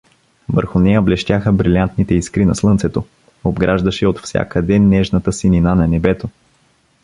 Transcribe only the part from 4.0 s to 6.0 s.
я отвсякъде нежната синина на